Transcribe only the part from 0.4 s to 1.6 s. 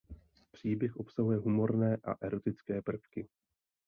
Příběh obsahuje